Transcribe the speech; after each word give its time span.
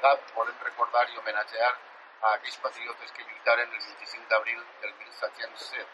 GAP 0.00 0.34
volem 0.34 0.56
recordar 0.64 1.08
i 1.10 1.18
homenatjar 1.18 1.70
a 1.70 2.32
aquells 2.34 2.56
patriotes 2.64 3.12
que 3.16 3.24
lluitaren 3.24 3.72
el 3.78 3.82
25 3.86 4.28
d'abril 4.30 4.60
del 4.80 4.94
1707 4.94 5.86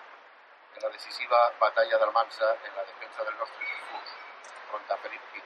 en 0.77 0.83
la 0.85 0.91
decisiva 0.91 1.41
batalla 1.61 1.99
d'Almansa 1.99 2.51
en 2.69 2.77
la 2.77 2.85
defensa 2.91 3.25
del 3.25 3.37
nostre 3.41 3.67
discurs 3.67 4.13
contra 4.71 4.97
Felip 5.05 5.23
V. 5.33 5.43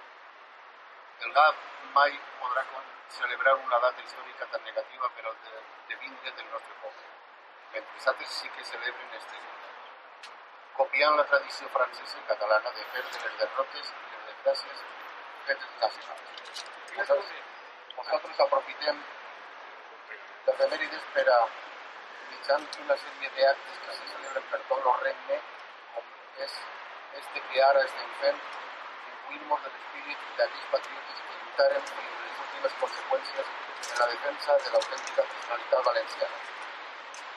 El 1.27 1.33
GAP 1.39 1.63
mai 1.95 2.19
podrà 2.41 2.65
celebrar 3.17 3.55
una 3.61 3.79
data 3.85 4.03
històrica 4.03 4.47
tan 4.53 4.65
negativa 4.65 5.09
per 5.15 5.25
al 5.31 5.39
de, 5.45 5.63
de 5.89 5.97
vingle 6.03 6.33
del 6.33 6.51
nostre 6.51 6.75
poble, 6.83 7.07
mentre 7.73 8.11
altres 8.13 8.35
sí 8.41 8.49
que 8.57 8.65
celebren 8.65 9.15
este 9.21 9.37
dia. 9.37 10.33
Copiant 10.81 11.17
la 11.17 11.25
tradició 11.33 11.69
francesa 11.79 12.19
i 12.19 12.29
catalana 12.29 12.75
de 12.77 12.85
fer 12.93 13.07
de 13.09 13.25
les 13.25 13.39
derrotes 13.45 13.95
i 13.95 14.05
les 14.13 14.29
desgràcies 14.29 14.85
fetes 15.49 15.75
nacionals. 15.87 16.65
Nosaltres, 16.99 17.60
nosaltres 18.01 18.41
aprofitem 18.41 18.97
de 20.45 20.53
remèrides 20.59 21.03
per 21.15 21.25
a 21.29 21.39
mitjan 22.31 22.63
una 22.85 22.97
sèrie 23.01 23.31
d'actes 23.37 23.81
que 23.85 23.97
se 23.97 24.07
celebren 24.13 24.47
per 24.53 24.61
tot 24.69 24.87
el 24.93 24.95
regne, 25.03 25.37
com 25.95 26.07
és 26.45 26.55
este 27.21 27.43
que 27.49 27.65
ara 27.67 27.83
estem 27.89 28.15
fent, 28.21 28.39
imbuir-nos 29.11 29.67
de 29.67 29.73
l'espírit 29.75 30.23
d'aquells 30.39 30.71
patriotes 30.77 31.21
que 31.27 31.37
lluitaren 31.41 31.85
fins 31.91 32.23
les 32.23 32.39
últimes 32.45 32.79
conseqüències 32.85 33.53
en 33.91 34.01
la 34.03 34.09
defensa 34.15 34.57
de 34.65 34.73
l'autèntica 34.77 35.27
nacionalitat 35.33 35.85
valenciana. 35.91 36.41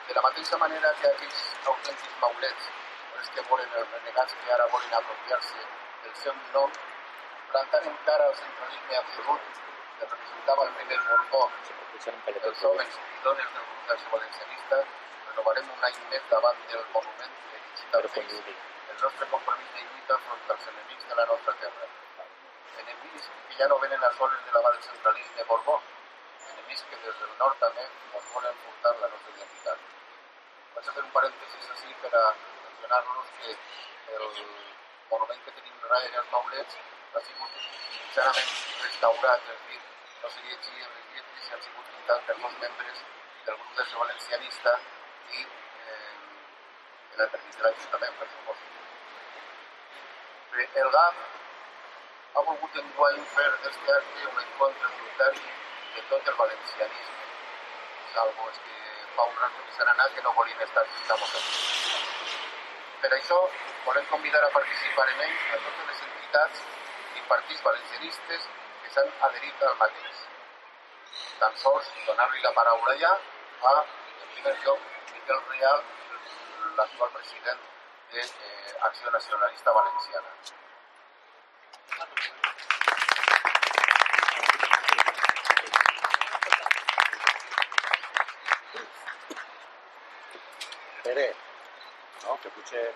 De 0.08 0.16
la 0.20 0.24
mateixa 0.28 0.62
manera 0.64 0.94
que 1.02 1.10
aquells 1.10 1.42
autèntics 1.74 2.16
maulets, 2.22 2.72
els 3.18 3.28
que 3.36 3.46
volen 3.52 3.76
els 3.82 3.92
renegats 3.98 4.40
que 4.40 4.56
ara 4.56 4.72
volen 4.78 4.96
apropiar-se 5.02 5.68
del 6.06 6.16
seu 6.24 6.40
nom, 6.56 6.80
plantaren 7.52 8.02
cara 8.08 8.32
al 8.32 8.40
centralisme 8.40 9.02
absolut 9.02 9.54
que 9.98 10.10
representava 10.10 10.68
el 10.68 10.74
primer 10.80 11.00
Borbó 11.08 11.44
els 12.54 12.62
homes 12.68 12.96
i 13.00 13.20
dones 13.24 13.46
del 13.54 13.64
grup 13.68 13.86
dels 13.90 14.02
valencianistes 14.12 14.90
renovarem 15.28 15.70
un 15.74 15.86
any 15.88 15.96
més 16.10 16.26
davant 16.32 16.60
del 16.72 16.84
monument 16.96 17.32
dirigit 17.52 17.96
al 17.98 18.08
país 18.16 18.50
el 18.50 18.98
nostre 19.02 19.28
compromís 19.32 19.72
de 19.76 19.84
lluita 19.86 20.18
front 20.26 20.52
als 20.54 20.68
enemics 20.72 21.08
de 21.08 21.18
la 21.20 21.26
nostra 21.30 21.54
terra. 21.62 21.88
Enemics 22.82 23.28
que 23.48 23.58
ja 23.58 23.68
no 23.72 23.78
venen 23.86 24.04
a 24.04 24.12
soles 24.18 24.44
de 24.46 24.54
la 24.56 24.62
mà 24.66 24.72
del 24.76 24.86
centralisme 24.88 25.48
borbó, 25.50 25.76
enemics 26.52 26.86
que 26.90 27.00
des 27.06 27.20
del 27.22 27.36
nord 27.42 27.58
també 27.66 27.86
ens 27.88 28.32
volen 28.34 28.62
portar 28.66 28.94
la 29.00 29.12
nostra 29.14 29.36
identitat. 29.36 29.86
Vaig 30.76 30.88
a 30.88 30.96
fer 30.98 31.06
un 31.06 31.12
parèntesis 31.18 31.70
així 31.76 31.96
per 32.04 32.12
a 32.22 32.24
mencionar-los 32.34 33.36
que 33.38 33.56
el 34.18 34.28
monument 35.10 35.44
que 35.46 35.56
tenim 35.58 35.80
darrere 35.86 36.22
els 36.22 36.36
maulets 36.36 36.82
ha 37.14 37.20
sigut 37.22 37.50
sincerament 37.96 38.50
restaurat, 38.82 39.40
és 39.54 39.60
dir, 39.68 39.80
no 40.22 40.30
se 40.34 40.40
llegia 40.46 40.86
les 40.94 41.04
lletres 41.14 41.44
i 41.48 41.52
han 41.54 41.62
sigut 41.66 41.86
pintats 41.92 42.24
per 42.30 42.36
molts 42.42 42.58
membres 42.62 43.02
del 43.46 43.58
grup 43.60 43.72
de 43.78 43.84
valencianista 44.00 44.72
i 45.38 45.44
eh, 45.44 46.12
de 47.12 47.16
la 47.20 47.28
permís 47.34 47.56
de 47.60 47.62
l'Ajuntament, 47.66 48.14
per 48.18 48.28
supost. 48.32 48.64
El 50.82 50.88
GAM 50.96 51.16
ha 52.34 52.42
volgut 52.48 52.82
enguany 52.82 53.20
fer 53.36 53.48
acte 53.70 53.98
un 54.32 54.38
encontre 54.42 54.88
voluntari 54.96 55.44
de 55.94 56.02
tot 56.10 56.30
el 56.32 56.36
valencianisme, 56.42 57.24
salvo 58.14 58.48
els 58.50 58.58
que 58.66 58.76
fa 59.16 59.22
un 59.30 59.36
rato 59.42 59.66
que 59.66 59.76
s'han 59.76 59.92
anat 59.94 60.14
que 60.16 60.22
no 60.26 60.32
volien 60.40 60.66
estar 60.66 60.84
fins 60.94 61.10
aquí. 61.14 61.58
Per 63.04 63.12
això 63.18 63.38
volem 63.84 64.06
convidar 64.14 64.42
a 64.44 64.54
participar 64.56 65.06
en 65.12 65.28
ell 65.28 65.36
a 65.58 65.60
totes 65.66 65.86
les 65.92 66.00
entitats 66.08 66.64
partits 67.28 67.62
valencianistes 67.62 68.48
que 68.82 68.94
s'han 68.94 69.12
adherit 69.28 69.62
al 69.68 69.76
mateix 69.82 70.24
tan 71.38 71.56
sols 71.62 71.90
donar-li 72.06 72.42
la 72.42 72.52
paraula 72.58 72.96
ja 73.02 73.12
a, 73.70 73.72
en 74.22 74.28
primer 74.34 74.56
lloc, 74.64 74.80
Miquel 75.14 75.40
Rial, 75.50 75.82
l'actual 76.76 77.10
president 77.16 77.64
d'Acció 78.12 79.08
eh, 79.08 79.12
Nacionalista 79.16 79.72
Valenciana. 79.78 80.30
Pere, 91.04 91.26
no, 92.24 92.38
que 92.42 92.54
potser 92.58 92.86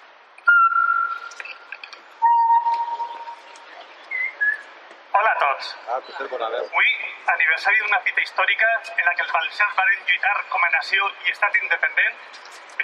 Tots. 5.58 5.76
Ah. 5.90 5.98
Avui, 5.98 6.90
aniversari 7.32 7.80
d'una 7.82 7.98
fita 8.06 8.22
històrica 8.22 8.66
en 8.94 9.06
la 9.06 9.14
que 9.14 9.24
els 9.24 9.32
valencians 9.36 9.72
van 9.78 9.88
lluitar 10.10 10.34
com 10.52 10.66
a 10.66 10.68
nació 10.74 11.08
i 11.26 11.32
estat 11.32 11.56
independent, 11.60 12.20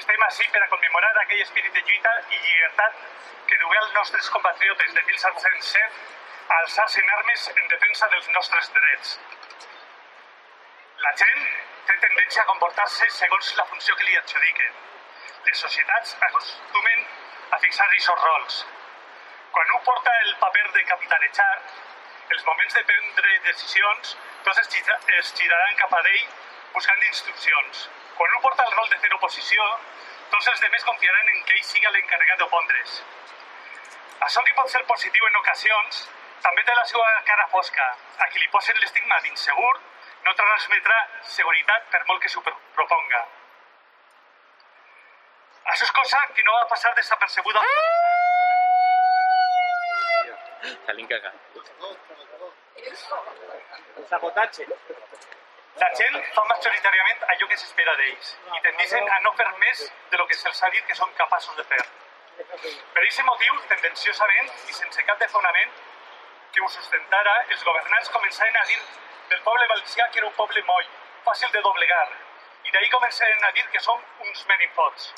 estem 0.00 0.24
així 0.26 0.48
per 0.54 0.62
a 0.64 0.68
commemorar 0.72 1.12
aquell 1.20 1.44
espírit 1.44 1.76
de 1.76 1.84
lluita 1.90 2.14
i 2.32 2.40
llibertat 2.40 2.98
que 3.50 3.60
dugué 3.62 3.78
als 3.82 3.94
nostres 3.98 4.32
compatriotes 4.36 4.96
de 4.96 5.06
1707 5.12 6.02
a 6.48 6.58
alçar-se 6.64 7.04
en 7.04 7.14
armes 7.18 7.46
en 7.54 7.70
defensa 7.76 8.10
dels 8.16 8.28
nostres 8.38 8.72
drets. 8.80 9.14
La 11.06 11.14
gent 11.22 11.46
té 11.86 11.98
tendència 12.08 12.42
a 12.42 12.50
comportar-se 12.50 13.10
segons 13.20 13.54
la 13.60 13.70
funció 13.70 13.94
que 13.94 14.10
li 14.10 14.18
adjudiquen. 14.24 14.78
Les 15.46 15.66
societats 15.68 16.18
acostumen 16.32 17.08
a 17.54 17.64
fixar 17.68 17.86
aquests 17.86 18.26
rols. 18.26 18.62
Quan 19.54 19.74
un 19.78 19.82
porta 19.86 20.20
el 20.26 20.36
paper 20.42 20.70
de 20.74 20.88
capitanejar, 20.90 21.52
els 22.30 22.44
moments 22.46 22.74
de 22.74 22.84
prendre 22.88 23.38
decisions, 23.46 24.16
tots 24.46 24.62
es, 24.62 24.70
gira, 24.74 24.98
es 25.18 25.32
giraran 25.38 25.76
cap 25.82 25.92
a 25.98 26.00
ell 26.12 26.24
buscant 26.74 27.06
instruccions. 27.10 27.88
Quan 28.18 28.36
un 28.36 28.42
porta 28.42 28.66
el 28.66 28.76
rol 28.78 28.90
de 28.90 28.98
fer 29.02 29.12
oposició, 29.16 29.68
tots 30.32 30.50
els 30.52 30.64
demés 30.66 30.86
confiaran 30.88 31.32
en 31.34 31.44
que 31.44 31.56
ell 31.58 31.66
siga 31.70 31.92
l'encarregat 31.94 32.42
d'opondre's. 32.42 32.98
Això 34.28 34.42
que 34.46 34.54
pot 34.58 34.70
ser 34.72 34.84
positiu 34.90 35.26
en 35.28 35.40
ocasions, 35.42 36.04
també 36.44 36.64
té 36.64 36.74
la 36.76 36.84
seva 36.88 37.08
cara 37.28 37.46
fosca. 37.52 37.86
A 38.18 38.28
qui 38.30 38.40
li 38.40 38.50
posen 38.52 38.80
l'estigma 38.80 39.20
d'insegur 39.24 39.72
no 40.24 40.34
transmetrà 40.40 40.98
seguretat 41.36 41.88
per 41.92 42.02
molt 42.08 42.22
que 42.22 42.32
s'ho 42.32 42.44
proponga. 42.48 43.22
Això 45.72 45.88
és 45.88 45.94
cosa 46.00 46.20
que 46.34 46.44
no 46.44 46.58
va 46.58 46.66
passar 46.72 46.92
desapercebuda. 46.98 47.64
Salín 47.64 48.13
cagat. 51.08 51.34
El 53.96 54.06
sabotatge. 54.08 54.66
La 55.82 55.90
gent 55.98 56.16
fa 56.34 56.44
majoritàriament 56.50 57.24
allò 57.34 57.46
que 57.50 57.56
s'espera 57.58 57.94
d'ells 58.00 58.30
i 58.56 58.60
tendeixen 58.66 59.08
a 59.16 59.20
no 59.24 59.32
fer 59.40 59.46
més 59.58 59.82
de 60.10 60.20
lo 60.20 60.26
que 60.30 60.36
se'ls 60.40 60.62
ha 60.62 60.70
dit 60.70 60.84
que 60.86 60.94
són 60.94 61.12
capaços 61.20 61.56
de 61.56 61.64
fer. 61.72 61.80
Per 62.36 63.02
aquest 63.02 63.24
motiu, 63.26 63.58
tendenciosament 63.72 64.52
i 64.68 64.76
sense 64.78 65.04
cap 65.08 65.18
de 65.18 65.28
fonament 65.34 65.72
que 66.54 66.62
ho 66.62 66.68
sustentara, 66.76 67.34
els 67.48 67.64
governants 67.64 68.12
començaren 68.16 68.56
a 68.60 68.64
dir 68.70 68.80
del 69.30 69.42
poble 69.48 69.66
valencià 69.74 70.08
que 70.10 70.22
era 70.22 70.30
un 70.30 70.36
poble 70.38 70.62
moll, 70.70 70.88
fàcil 71.26 71.50
de 71.50 71.62
doblegar, 71.66 72.08
i 72.64 72.70
d'ahir 72.70 72.90
començaren 72.94 73.44
a 73.44 73.52
dir 73.58 73.66
que 73.72 73.80
som 73.86 74.00
uns 74.26 74.46
menifots. 74.46 75.12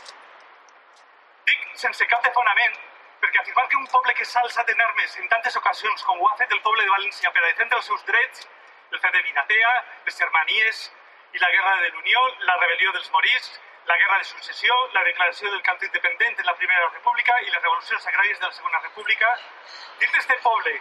Dic 1.46 1.66
sense 1.84 2.06
cap 2.10 2.24
de 2.24 2.32
fonament 2.38 2.78
perquè 3.20 3.40
afirmar 3.40 3.66
que 3.68 3.76
un 3.80 3.86
poble 3.92 4.14
que 4.14 4.24
s'ha 4.24 4.42
alçat 4.44 4.70
en 4.72 4.80
armes 4.88 5.16
en 5.22 5.28
tantes 5.32 5.56
ocasions 5.60 6.04
com 6.08 6.20
ho 6.20 6.28
ha 6.30 6.36
fet 6.36 6.52
el 6.52 6.62
poble 6.62 6.84
de 6.84 6.92
València 6.92 7.32
per 7.32 7.42
a 7.42 7.46
defendre 7.46 7.78
els 7.80 7.90
seus 7.92 8.04
drets, 8.10 8.46
el 8.92 9.00
fet 9.00 9.12
de 9.12 9.22
Vinatea, 9.28 9.72
les 10.06 10.18
Germanies 10.18 10.82
i 11.32 11.42
la 11.42 11.50
Guerra 11.50 11.76
de 11.82 11.90
l'Unió, 11.94 12.22
la 12.50 12.56
rebel·lió 12.62 12.92
dels 12.92 13.10
Morís, 13.14 13.50
la 13.86 13.96
Guerra 13.98 14.18
de 14.18 14.24
Successió, 14.24 14.76
la 14.94 15.04
declaració 15.04 15.50
del 15.50 15.62
cant 15.62 15.82
independent 15.88 16.40
en 16.40 16.46
la 16.46 16.56
Primera 16.60 16.88
República 16.88 17.36
i 17.42 17.50
les 17.50 17.62
revolucions 17.62 18.06
agràries 18.12 18.40
de 18.40 18.46
la 18.46 18.56
Segona 18.56 18.80
República, 18.86 19.34
dir 20.00 20.10
d'este 20.14 20.38
poble, 20.42 20.74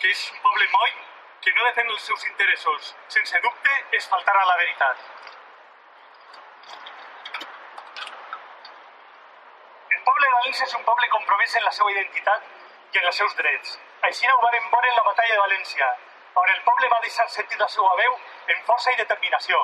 que 0.00 0.10
és 0.10 0.26
un 0.34 0.42
poble 0.44 0.68
moll, 0.74 0.98
que 1.40 1.54
no 1.56 1.64
defèn 1.64 1.88
els 1.88 2.04
seus 2.04 2.26
interessos, 2.28 2.94
sense 3.08 3.40
dubte, 3.46 3.78
és 3.96 4.08
faltar 4.12 4.36
a 4.36 4.44
la 4.50 4.56
veritat. 4.60 5.08
València 10.50 10.66
és 10.66 10.72
un 10.74 10.82
poble 10.82 11.06
compromès 11.10 11.52
en 11.58 11.62
la 11.62 11.70
seva 11.70 11.90
identitat 11.92 12.46
i 12.94 12.98
en 12.98 13.04
els 13.08 13.18
seus 13.20 13.34
drets. 13.38 13.76
Així 14.08 14.26
ho 14.30 14.38
vam 14.44 14.64
veure 14.72 14.88
en 14.88 14.96
la 14.96 15.04
batalla 15.08 15.36
de 15.36 15.44
València, 15.44 15.86
on 16.42 16.50
el 16.54 16.58
poble 16.68 16.88
va 16.90 16.98
deixar 17.04 17.26
sentir 17.30 17.58
la 17.60 17.68
seva 17.74 17.92
veu 18.00 18.16
en 18.54 18.64
força 18.70 18.90
i 18.90 18.98
determinació. 18.98 19.60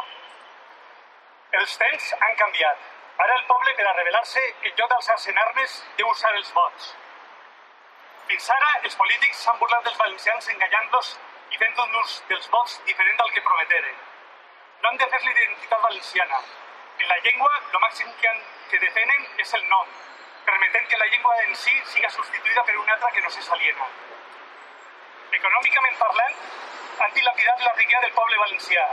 Els 1.62 1.74
temps 1.82 2.06
han 2.20 2.38
canviat. 2.44 2.86
Ara 3.26 3.40
el 3.40 3.44
poble, 3.50 3.74
per 3.74 3.88
a 3.88 3.96
rebel·lar-se, 3.98 4.46
en 4.62 4.78
lloc 4.78 4.94
d'alçar-se 4.94 5.34
en 5.34 5.42
armes, 5.48 5.76
deu 5.98 6.14
usar 6.14 6.34
els 6.38 6.54
vots. 6.60 6.94
Fins 8.30 8.50
ara, 8.60 8.72
els 8.86 8.98
polítics 9.02 9.42
s'han 9.42 9.58
burlat 9.58 9.90
dels 9.90 10.00
valencians 10.06 10.50
enganyant-los 10.54 11.14
i 11.50 11.64
fent 11.64 11.86
un 11.88 12.02
ús 12.04 12.18
dels 12.30 12.50
vots 12.54 12.80
diferent 12.92 13.24
del 13.24 13.32
que 13.34 13.48
prometeren. 13.48 14.02
No 14.82 14.92
han 14.92 15.02
de 15.02 15.14
fer 15.16 15.24
l'identitat 15.26 15.88
valenciana. 15.90 16.44
En 17.00 17.08
la 17.14 17.22
llengua, 17.26 17.54
el 17.72 17.80
màxim 17.88 18.18
que, 18.20 18.28
han, 18.28 18.44
que 18.70 18.86
defenen 18.86 19.32
és 19.42 19.58
el 19.58 19.72
nom, 19.72 19.96
permetent 20.46 20.88
que 20.88 20.96
la 20.96 21.06
llengua 21.06 21.34
en 21.43 21.54
si 21.56 21.75
siga 21.93 22.10
substituïda 22.10 22.64
per 22.64 22.76
una 22.78 22.93
altra 22.94 23.10
que 23.10 23.22
no 23.22 23.31
se 23.31 23.43
s'aliena. 23.43 23.87
Econòmicament 25.38 25.96
parlant, 26.02 26.37
han 27.04 27.16
dilapidat 27.16 27.64
la 27.66 27.72
riquesa 27.78 28.02
del 28.04 28.14
poble 28.19 28.38
valencià 28.43 28.84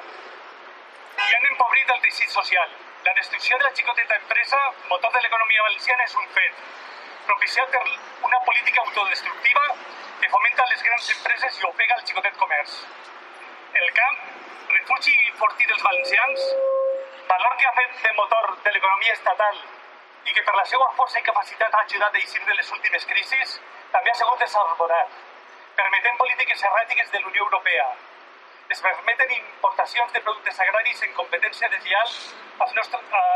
i 1.24 1.36
han 1.36 1.46
empobrit 1.52 1.94
el 1.96 2.02
teixit 2.06 2.34
social. 2.36 2.74
La 3.06 3.14
destrucció 3.20 3.58
de 3.58 3.68
la 3.68 3.74
xicoteta 3.78 4.16
empresa, 4.16 4.60
motor 4.90 5.14
de 5.14 5.22
l'economia 5.22 5.68
valenciana, 5.68 6.08
és 6.10 6.16
un 6.24 6.28
fet, 6.38 6.64
propiciat 7.28 7.70
per 7.76 7.84
una 8.30 8.40
política 8.48 8.82
autodestructiva 8.82 9.68
que 10.22 10.32
fomenta 10.34 10.68
les 10.72 10.84
grans 10.90 11.12
empreses 11.18 11.62
i 11.62 11.70
ofega 11.70 12.00
el 12.00 12.06
xicotet 12.10 12.42
comerç. 12.42 12.76
El 13.84 13.94
camp, 14.02 14.20
refugi 14.74 15.16
fortí 15.38 15.70
dels 15.70 15.86
valencians, 15.86 16.50
valor 17.30 17.58
que 17.62 17.70
ha 17.70 17.78
fet 17.80 18.04
de 18.08 18.14
motor 18.20 18.52
de 18.66 18.74
l'economia 18.76 19.14
estatal 19.20 19.64
i 20.26 20.34
que 20.34 20.44
per 20.48 20.56
la 20.56 20.66
seva 20.72 20.88
força 20.98 21.20
i 21.20 21.28
capacitat 21.28 21.76
ha 21.76 21.84
ajudat 21.86 22.16
a 22.16 22.20
eixir 22.22 22.42
de 22.46 22.56
les 22.56 22.72
últimes 22.78 23.06
crisis, 23.12 23.60
també 23.92 24.12
ha 24.12 24.18
sigut 24.20 24.40
desarborat, 24.46 25.18
permetent 25.76 26.18
polítiques 26.22 26.64
erràtiques 26.70 27.12
de 27.12 27.22
l'Unió 27.24 27.46
Europea. 27.48 27.88
Es 28.74 28.82
permeten 28.82 29.32
importacions 29.38 30.14
de 30.14 30.22
productes 30.22 30.60
agraris 30.66 31.02
en 31.08 31.14
competència 31.20 31.70
deslleial 31.70 32.14
a 32.60 32.70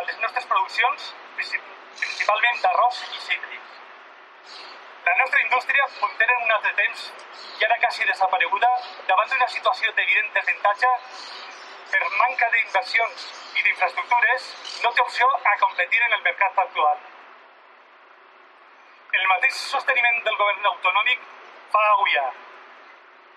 les 0.07 0.19
nostres 0.23 0.45
produccions, 0.53 1.13
principalment 1.35 2.61
d'arròs 2.63 3.01
i 3.11 3.23
cítrics. 3.27 3.75
La 5.07 5.15
nostra 5.19 5.41
indústria, 5.41 5.83
puntera 5.99 6.33
en 6.37 6.47
un 6.47 6.51
altre 6.51 6.73
temps 6.79 7.03
i 7.59 7.65
ara 7.65 7.77
quasi 7.83 8.05
desapareguda, 8.05 8.71
davant 9.07 9.29
d'una 9.33 9.47
situació 9.53 9.93
d'evident 9.95 10.33
desavantatge 10.33 10.89
per 11.91 12.01
manca 12.17 12.49
d'inversions 12.55 13.27
i 13.59 13.63
d'infraestructures, 13.63 14.49
no 14.83 14.91
té 14.93 15.05
opció 15.05 15.29
a 15.51 15.55
competir 15.61 16.01
en 16.07 16.17
el 16.17 16.25
mercat 16.31 16.59
actual. 16.65 17.05
El 19.19 19.27
mateix 19.31 19.61
sosteniment 19.75 20.19
del 20.25 20.37
govern 20.41 20.69
autonòmic 20.73 21.23
fa 21.71 21.83
agulla, 21.93 22.27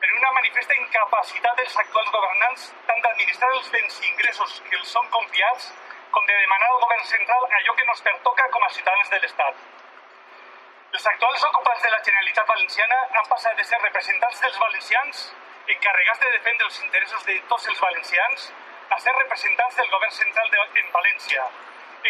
per 0.01 0.11
una 0.17 0.33
manifesta 0.33 0.77
incapacitat 0.81 1.59
dels 1.61 1.77
actuals 1.83 2.13
governants 2.15 2.69
tant 2.89 3.03
d'administrar 3.05 3.51
els 3.57 3.69
béns 3.75 3.99
i 4.01 4.09
ingressos 4.11 4.55
que 4.69 4.79
els 4.79 4.93
són 4.97 5.11
confiats 5.17 5.67
com 6.15 6.25
de 6.31 6.39
demanar 6.39 6.71
al 6.71 6.81
govern 6.85 7.05
central 7.11 7.45
allò 7.59 7.75
que 7.77 7.87
nos 7.91 8.01
pertoca 8.07 8.49
com 8.55 8.65
a 8.65 8.71
ciutadans 8.77 9.11
de 9.13 9.21
l'Estat. 9.25 9.61
Els 10.93 11.07
actuals 11.13 11.45
ocupants 11.51 11.85
de 11.85 11.91
la 11.93 12.01
Generalitat 12.07 12.49
Valenciana 12.55 12.99
han 13.21 13.29
passat 13.35 13.61
de 13.61 13.67
ser 13.69 13.83
representants 13.83 14.41
dels 14.47 14.59
valencians, 14.65 15.21
encarregats 15.69 16.21
de 16.21 16.31
defendre 16.33 16.67
els 16.67 16.83
interessos 16.85 17.25
de 17.27 17.37
tots 17.49 17.69
els 17.69 17.81
valencians, 17.81 18.53
a 18.91 18.99
ser 18.99 19.13
representants 19.17 19.77
del 19.77 19.91
govern 19.91 20.13
central 20.13 20.51
de, 20.51 20.63
en 20.83 20.89
València, 20.93 21.45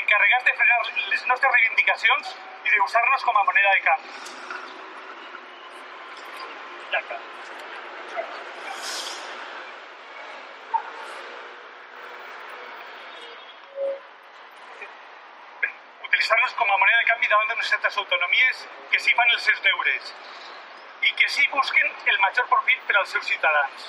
encarregats 0.02 0.44
de 0.44 0.54
frenar 0.60 0.78
les 1.12 1.26
nostres 1.32 1.52
reivindicacions 1.56 2.36
i 2.64 2.76
d'usar-nos 2.76 3.26
com 3.28 3.36
a 3.36 3.44
moneda 3.50 3.74
de 3.74 3.82
camp. 3.88 4.06
Ja 6.94 7.02
està. 7.04 7.20
utilitzar-los 16.10 16.54
com 16.54 16.70
a 16.70 16.76
moneda 16.76 16.98
de 16.98 17.04
canvi 17.08 17.28
davant 17.30 17.48
d'unes 17.50 17.68
certes 17.70 17.96
autonomies 18.02 18.64
que 18.90 18.98
sí 18.98 19.12
fan 19.18 19.30
els 19.34 19.44
seus 19.46 19.60
deures 19.62 20.14
i 21.10 21.14
que 21.18 21.28
sí 21.28 21.46
busquen 21.52 21.92
el 22.12 22.18
major 22.24 22.46
profit 22.48 22.82
per 22.88 22.96
als 23.00 23.14
seus 23.14 23.26
ciutadans. 23.26 23.86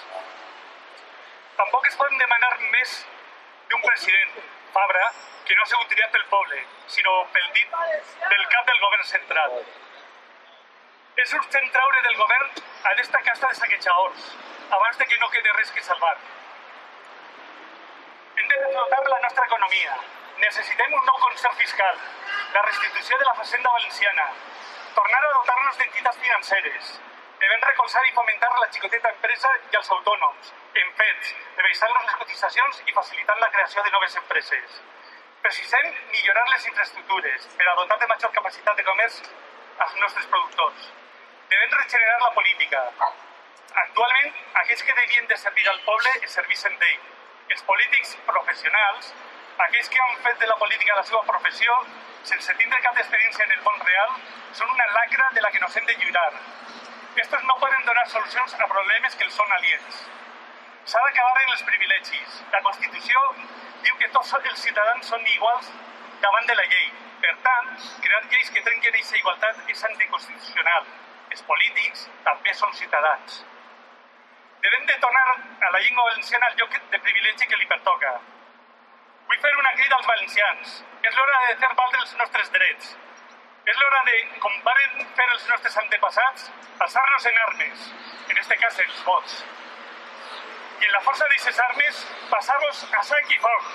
Tampoc 1.57 1.87
es 1.87 1.97
poden 1.99 2.17
demanar 2.21 2.51
més 2.75 2.95
d'un 3.71 3.83
president, 3.85 4.39
Fabra, 4.73 5.03
que 5.45 5.55
no 5.55 5.63
ha 5.63 5.69
sigut 5.71 5.91
triat 5.93 6.13
pel 6.15 6.25
poble, 6.31 6.61
sinó 6.95 7.15
pel 7.35 7.49
dit 7.57 7.75
del 8.33 8.45
cap 8.55 8.71
del 8.71 8.81
govern 8.85 9.09
central. 9.11 9.57
És 11.25 11.35
urgent 11.39 11.69
traure 11.75 12.05
del 12.07 12.17
govern 12.23 12.63
a 12.63 12.93
aquesta 12.93 13.21
casta 13.27 13.51
de 13.51 13.59
saquejadors, 13.59 14.31
abans 14.79 14.97
de 14.97 15.09
que 15.11 15.19
no 15.21 15.29
quede 15.35 15.53
res 15.59 15.75
que 15.75 15.85
salvar. 15.89 16.15
Hem 18.39 18.49
de 18.55 18.63
dotar 18.79 19.03
la 19.13 19.21
nostra 19.27 19.45
economia, 19.45 19.99
Necessitem 20.41 20.93
un 20.97 21.03
nou 21.05 21.17
concert 21.21 21.53
fiscal, 21.59 21.97
la 22.53 22.61
restitució 22.65 23.17
de 23.17 23.25
la 23.27 23.33
Facenda 23.37 23.73
Valenciana, 23.75 24.23
tornar 24.95 25.19
a 25.25 25.33
dotar-nos 25.35 25.77
d'entitats 25.77 26.17
financeres, 26.17 26.87
devem 27.41 27.61
recolzar 27.67 28.03
i 28.07 28.13
fomentar 28.17 28.49
la 28.59 28.69
xicoteta 28.75 29.11
empresa 29.15 29.51
i 29.71 29.77
els 29.79 29.91
autònoms, 29.95 30.51
en 30.81 30.91
fets, 30.99 31.33
rebaixant-los 31.57 32.07
les 32.07 32.19
cotitzacions 32.21 32.81
i 32.85 32.95
facilitant 32.97 33.41
la 33.43 33.49
creació 33.55 33.83
de 33.87 33.93
noves 33.95 34.17
empreses. 34.21 34.77
Precisem 35.41 35.89
millorar 36.11 36.45
les 36.51 36.67
infraestructures 36.71 37.47
per 37.57 37.67
a 37.71 37.75
dotar 37.81 37.97
de 38.03 38.11
major 38.13 38.33
capacitat 38.37 38.77
de 38.77 38.85
comerç 38.91 39.19
als 39.87 39.97
nostres 40.03 40.29
productors. 40.35 40.91
Devem 41.53 41.75
regenerar 41.79 42.21
la 42.21 42.31
política. 42.37 42.85
Actualment, 43.85 44.39
aquells 44.63 44.85
que 44.87 44.99
devien 45.01 45.27
de 45.27 45.41
servir 45.43 45.67
al 45.69 45.83
poble 45.89 46.15
es 46.21 46.39
servissen 46.39 46.77
d'ell. 46.83 47.11
Els 47.51 47.65
polítics 47.67 48.15
professionals 48.29 49.13
aquells 49.65 49.89
que 49.89 49.99
han 50.01 50.15
fet 50.25 50.39
de 50.39 50.47
la 50.47 50.57
política 50.57 50.95
la 50.95 51.03
seva 51.07 51.21
professió, 51.27 51.75
sense 52.29 52.53
tindre 52.59 52.79
cap 52.85 52.97
experiència 52.97 53.45
en 53.45 53.53
el 53.57 53.63
món 53.65 53.79
real, 53.85 54.15
són 54.59 54.73
una 54.75 54.87
lacra 54.95 55.29
de 55.35 55.43
la 55.45 55.51
que 55.51 55.61
nos 55.63 55.75
hem 55.77 55.85
de 55.89 55.97
lluitar. 56.01 56.29
Estos 57.15 57.43
no 57.43 57.55
poden 57.59 57.85
donar 57.85 58.07
solucions 58.07 58.53
a 58.53 58.67
problemes 58.67 59.15
que 59.15 59.25
els 59.27 59.35
són 59.35 59.51
aliens. 59.57 60.01
S'ha 60.91 61.01
d'acabar 61.05 61.43
en 61.43 61.53
els 61.55 61.63
privilegis. 61.69 62.41
La 62.53 62.61
Constitució 62.67 63.23
diu 63.83 63.97
que 63.99 64.09
tots 64.15 64.33
els 64.39 64.63
ciutadans 64.65 65.13
són 65.13 65.27
iguals 65.35 65.71
davant 66.23 66.47
de 66.47 66.55
la 66.55 66.67
llei. 66.73 66.91
Per 67.21 67.35
tant, 67.45 67.71
crear 68.01 68.23
lleis 68.25 68.49
que 68.49 68.63
trenquen 68.67 68.95
aquesta 68.95 69.17
igualtat 69.19 69.71
és 69.75 69.83
anticonstitucional. 69.91 70.91
Els 71.31 71.47
polítics 71.47 72.07
també 72.27 72.53
són 72.53 72.73
ciutadans. 72.79 73.41
Devem 74.65 74.85
de 74.85 74.99
tornar 75.05 75.27
a 75.67 75.71
la 75.71 75.79
llengua 75.79 76.11
valenciana 76.11 76.47
al 76.47 76.57
lloc 76.59 76.77
de 76.91 76.99
privilegi 76.99 77.47
que 77.47 77.59
li 77.59 77.67
pertoca, 77.67 78.19
Vull 79.31 79.39
fer 79.39 79.51
una 79.55 79.71
crida 79.79 79.95
als 79.95 80.07
valencians. 80.07 80.71
És 81.07 81.15
l'hora 81.15 81.35
de 81.47 81.53
fer 81.59 81.67
valdre 81.79 81.99
els 82.01 82.15
nostres 82.21 82.49
drets. 82.51 82.89
És 83.69 83.77
l'hora 83.77 83.99
de, 84.07 84.17
com 84.41 84.53
varen 84.65 85.03
fer 85.17 85.25
els 85.29 85.43
nostres 85.49 85.75
antepassats, 85.83 86.47
alçar-nos 86.85 87.25
en 87.29 87.35
armes, 87.45 87.83
en 88.33 88.39
este 88.43 88.57
cas 88.63 88.79
els 88.85 89.03
vots. 89.05 89.35
I 90.81 90.87
en 90.87 90.95
la 90.95 91.01
força 91.05 91.27
d'aquestes 91.27 91.59
armes, 91.67 91.99
passar-los 92.31 92.81
a 92.97 93.03
sang 93.09 93.35
i 93.35 93.37
foc, 93.43 93.67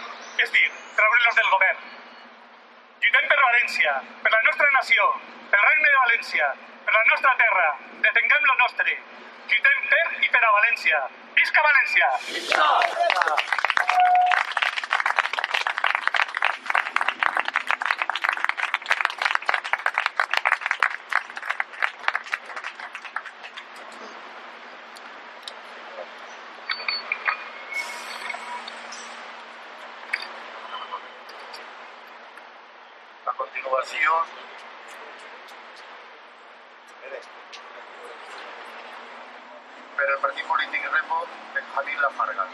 és 0.43 0.51
dir, 0.57 0.67
treure-los 0.99 1.39
del 1.39 1.53
govern. 1.55 1.85
Lluitem 3.05 3.29
per 3.31 3.39
València, 3.43 3.95
per 4.25 4.33
la 4.35 4.43
nostra 4.49 4.71
nació, 4.79 5.07
pel 5.53 5.67
regne 5.69 5.93
de 5.93 6.03
València, 6.03 6.51
per 6.89 6.97
la 6.97 7.05
nostra 7.13 7.37
terra, 7.45 7.69
detenguem 8.09 8.51
lo 8.51 8.59
nostre. 8.65 8.99
Lluitem 9.47 9.87
per 9.95 10.07
i 10.27 10.33
per 10.35 10.43
a 10.43 10.55
València. 10.59 11.05
Visca 11.39 11.69
València! 11.71 12.11
Visca! 12.33 13.47
Continuació 33.77 34.13
per 39.97 40.07
el 40.13 40.21
partit 40.23 40.47
polític 40.49 40.87
Remo 40.93 41.19
Benjamín 41.55 42.01
Lafarga. 42.05 42.47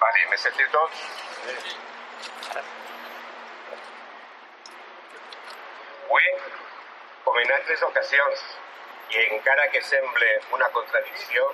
Vale, 0.00 0.24
me 0.30 0.38
sentiu 0.44 0.70
tots? 0.76 1.04
Avui, 6.04 6.30
com 7.26 7.42
en 7.42 7.52
altres 7.58 7.84
ocasions, 7.90 8.46
i 9.12 9.26
encara 9.26 9.68
que 9.74 9.84
semble 9.90 10.32
una 10.60 10.70
contradicció, 10.78 11.50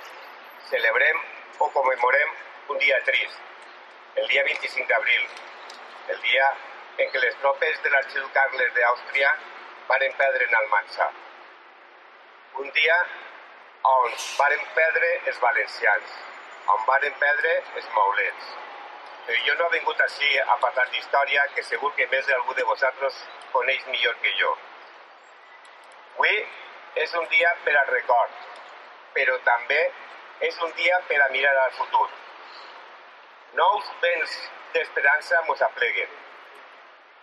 celebrem 0.69 1.25
o 1.59 1.69
commemorem 1.75 2.30
un 2.71 2.77
dia 2.79 3.03
trist, 3.03 3.39
el 4.15 4.27
dia 4.27 4.43
25 4.43 4.87
d'abril, 4.87 5.23
el 6.13 6.21
dia 6.21 6.45
en 7.03 7.11
què 7.11 7.19
les 7.23 7.35
tropes 7.41 7.81
de 7.83 7.91
l'arxiu 7.91 8.29
Carles 8.35 8.71
d'Àustria 8.77 9.31
van 9.89 10.05
perdre 10.21 10.47
en 10.47 10.55
Almansa. 10.61 11.07
Un 12.63 12.71
dia 12.77 12.97
on 13.91 14.15
varen 14.37 14.63
perdre 14.77 15.11
els 15.31 15.39
valencians, 15.43 16.15
on 16.75 16.83
varen 16.87 17.15
perdre 17.19 17.53
els 17.75 17.91
maulets. 17.97 18.51
Però 19.25 19.43
jo 19.47 19.55
no 19.59 19.67
he 19.67 19.75
vingut 19.77 20.01
així 20.07 20.31
a 20.39 20.57
parlar 20.63 20.87
d'història, 20.93 21.45
que 21.55 21.63
segur 21.63 21.91
que 21.97 22.07
més 22.13 22.27
d'algú 22.27 22.55
de 22.57 22.67
vosaltres 22.71 23.19
coneix 23.51 23.85
millor 23.87 24.15
que 24.23 24.33
jo. 24.39 24.55
Avui 26.15 26.35
és 27.03 27.13
un 27.19 27.27
dia 27.35 27.53
per 27.65 27.75
al 27.77 27.87
record, 27.93 28.49
però 29.13 29.37
també 29.45 29.79
és 30.47 30.59
un 30.65 30.73
dia 30.77 30.99
per 31.07 31.21
a 31.25 31.29
mirar 31.35 31.55
al 31.63 31.79
futur. 31.79 32.09
Nous 33.53 33.83
vents 34.01 34.35
d'esperança 34.73 35.41
mos 35.47 35.61
apleguen. 35.61 36.09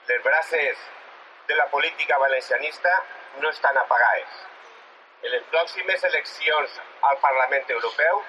Les 0.09 0.19
braces 0.23 0.77
de 1.49 1.55
la 1.55 1.67
política 1.71 2.19
valencianista 2.19 2.91
no 3.41 3.49
estan 3.49 3.77
apagades. 3.79 4.29
En 5.23 5.33
les 5.33 5.43
pròximes 5.53 6.05
eleccions 6.05 6.81
al 7.11 7.19
Parlament 7.19 7.71
Europeu, 7.71 8.23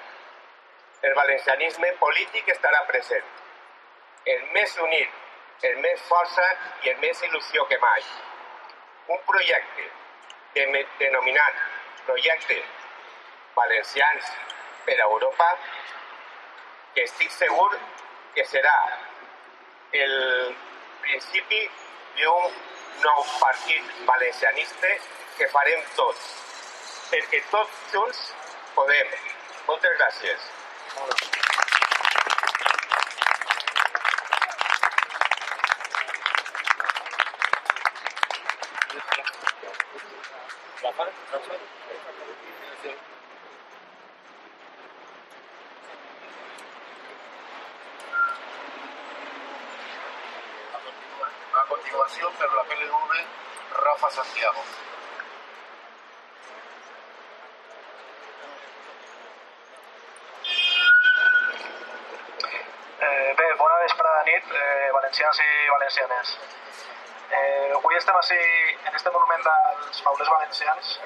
el 1.02 1.14
valencianisme 1.14 1.92
polític 2.00 2.48
estarà 2.48 2.80
present. 2.86 3.24
El 4.26 4.42
més 4.56 4.76
unit, 4.78 5.10
el 5.62 5.76
més 5.84 6.00
força 6.08 6.46
i 6.84 6.90
el 6.90 6.98
més 7.04 7.22
il·lusió 7.28 7.66
que 7.68 7.78
mai. 7.78 8.02
Un 9.08 9.20
projecte 9.26 9.90
de- 10.54 10.86
denominat 10.98 11.54
Projecte 12.06 12.56
Valencians 13.54 14.32
per 14.84 14.96
a 15.00 15.04
Europa 15.04 15.48
que 16.94 17.04
estic 17.06 17.30
segur 17.36 17.70
que 18.34 18.44
serà 18.52 18.76
el 20.04 20.14
principi 21.02 21.60
d'un 22.18 22.56
nou 23.04 23.24
partit 23.40 23.92
valencianista 24.12 24.92
que 25.38 25.48
farem 25.54 25.82
tots, 25.98 26.30
perquè 27.10 27.42
tots 27.50 27.84
junts 27.94 28.24
podem. 28.78 29.14
Moltes 29.68 29.98
gràcies. 30.00 30.50
Continuación, 52.00 52.32
per 52.38 52.50
la 52.52 52.62
PLV, 52.64 53.12
Rafa 53.76 54.10
Santiago. 54.10 54.62
Eh, 63.00 63.34
bé, 63.36 63.52
bona 63.54 63.76
vesprada 63.82 64.22
nit, 64.24 64.44
eh, 64.50 64.90
valencians 64.92 65.40
i 65.40 65.68
valencianes. 65.68 66.38
Eh, 67.30 67.72
avui 67.74 67.96
estem 67.96 68.16
així 68.16 68.40
en 68.86 68.94
este 68.94 69.10
monument 69.10 69.44
dels 69.44 70.02
maulers 70.04 70.30
valencians, 70.30 70.98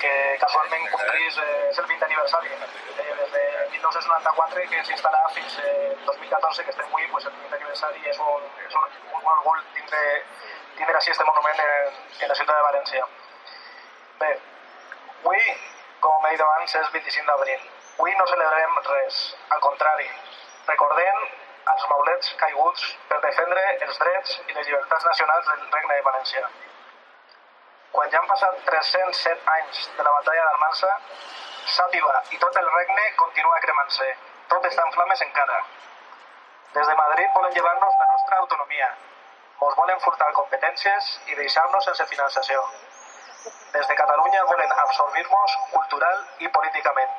que 0.00 0.12
casualment 0.40 0.90
complís 0.90 1.38
eh, 1.38 1.70
és 1.70 1.78
el 1.78 1.86
20 1.86 2.04
aniversari. 2.04 2.50
Eh, 2.50 3.14
des 3.22 3.32
de 3.32 3.44
1994 3.70 4.66
que 4.70 4.84
s'instal·là 4.90 5.22
fins 5.38 5.58
eh, 5.62 5.96
2014 6.04 6.64
que 6.64 6.74
estem 6.74 6.86
avui, 6.90 7.06
pues, 7.14 7.26
el 7.26 7.38
20 7.38 7.54
aniversari 7.60 8.02
és 8.10 8.18
un, 8.18 8.50
és 8.66 8.74
un, 8.74 9.00
un 9.26 9.32
orgull 9.34 9.62
tindre, 9.76 10.02
tindre 10.78 10.98
així 10.98 11.12
este 11.12 11.24
monument 11.28 11.62
en, 11.64 11.96
en 12.20 12.32
la 12.32 12.36
ciutat 12.40 12.58
de 12.58 12.66
València. 12.66 13.06
Bé, 14.20 14.30
avui, 15.16 15.56
com 16.04 16.28
he 16.28 16.34
dit 16.34 16.44
abans, 16.46 16.76
és 16.82 16.92
25 16.98 17.26
d'abril. 17.30 17.66
Avui 17.96 18.14
no 18.20 18.28
celebrem 18.30 18.78
res, 18.90 19.22
al 19.56 19.64
contrari, 19.64 20.08
recordem 20.68 21.24
els 21.72 21.88
maulets 21.90 22.34
caiguts 22.42 22.86
per 23.10 23.18
defendre 23.24 23.64
els 23.88 23.98
drets 24.04 24.36
i 24.46 24.52
les 24.52 24.68
llibertats 24.68 25.08
nacionals 25.10 25.48
del 25.50 25.64
Regne 25.74 25.96
de 25.96 26.06
València. 26.10 26.44
Quan 27.96 28.12
ja 28.12 28.20
han 28.20 28.30
passat 28.30 28.62
307 28.68 29.50
anys 29.56 29.82
de 29.96 30.04
la 30.06 30.14
batalla 30.18 30.46
d'Almansa, 30.46 30.92
Sàtiva 31.66 32.12
i 32.30 32.36
tot 32.38 32.56
el 32.60 32.68
regne 32.70 33.04
continua 33.18 33.58
cremant-se. 33.64 34.06
Tot 34.52 34.66
està 34.68 34.84
en 34.86 34.92
flames 34.94 35.22
encara. 35.24 35.56
Des 36.76 36.86
de 36.86 36.94
Madrid 37.00 37.32
volen 37.34 37.54
llevar-nos 37.56 37.96
la 38.02 38.06
nostra 38.12 38.38
autonomia. 38.44 38.90
Ens 39.64 39.76
volen 39.76 40.00
furtar 40.04 40.26
competències 40.36 41.06
i 41.32 41.36
deixar-nos 41.38 41.86
sense 41.88 42.06
finançació. 42.10 42.64
Des 43.72 43.86
de 43.88 43.94
Catalunya 44.00 44.42
volen 44.50 44.72
absorbir-nos 44.82 45.54
cultural 45.72 46.18
i 46.44 46.48
políticament. 46.56 47.14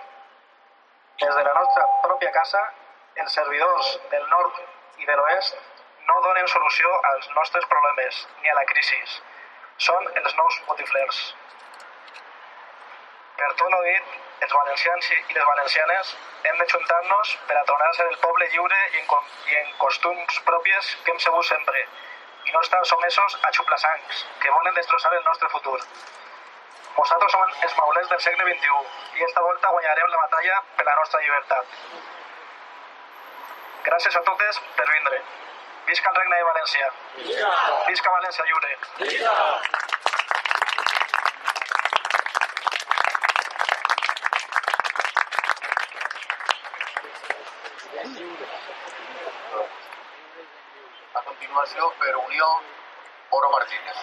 Des 1.23 1.33
de 1.35 1.43
la 1.47 1.53
nostra 1.57 1.87
pròpia 2.03 2.31
casa, 2.35 2.61
els 3.23 3.33
servidors 3.39 3.89
del 4.11 4.27
nord 4.33 4.59
i 5.01 5.09
de 5.09 5.15
l'oest 5.17 5.57
no 6.09 6.19
donen 6.27 6.47
solució 6.53 6.91
als 7.11 7.29
nostres 7.39 7.65
problemes 7.73 8.21
ni 8.43 8.53
a 8.53 8.57
la 8.59 8.65
crisi. 8.71 9.01
Són 9.87 10.07
els 10.21 10.35
nous 10.41 10.59
botiflers. 10.67 11.21
Per 13.39 13.49
tot 13.61 13.73
lo 13.73 13.81
dit, 13.87 14.13
els 14.45 14.53
valencians 14.59 15.09
i 15.15 15.33
les 15.33 15.49
valencianes 15.49 16.13
hem 16.49 16.61
de 16.61 16.69
juntar-nos 16.75 17.33
per 17.49 17.57
a 17.57 17.65
tornar 17.71 17.89
a 17.89 17.97
ser 17.97 18.07
el 18.11 18.19
poble 18.27 18.49
lliure 18.53 18.79
i 18.93 19.01
en, 19.01 19.09
i 19.51 19.59
en 19.63 19.73
costums 19.81 20.39
pròpies 20.51 20.93
que 21.03 21.15
hem 21.15 21.25
sabut 21.25 21.49
sempre 21.49 21.85
i 22.47 22.51
no 22.51 22.61
estar 22.61 22.85
somesos 22.85 23.37
a 23.43 23.51
xuplassancs 23.57 24.25
que 24.41 24.51
volen 24.51 24.75
destrossar 24.75 25.13
el 25.15 25.23
nostre 25.23 25.49
futur. 25.55 25.79
Nosaltres 26.97 27.31
som 27.31 27.43
els 27.65 27.75
maulers 27.79 28.09
del 28.11 28.21
segle 28.25 28.45
XXI 28.51 29.19
i 29.19 29.25
esta 29.25 29.43
volta 29.47 29.73
guanyarem 29.75 30.13
la 30.13 30.21
batalla 30.23 30.61
per 30.77 30.85
la 30.87 30.95
nostra 31.01 31.21
llibertat. 31.25 31.75
Gràcies 33.89 34.17
a 34.19 34.23
totes 34.29 34.61
per 34.79 34.87
vindre. 34.93 35.21
Visca 35.91 36.09
el 36.11 36.17
regne 36.21 36.39
de 36.39 36.47
València. 36.49 36.89
Visca 37.87 38.15
València 38.15 38.47
lliure. 38.49 38.73
A 39.33 39.96
continuació, 51.47 51.93
per 51.99 52.15
Unió, 52.17 52.47
Oro 53.31 53.49
Martínez. 53.51 53.97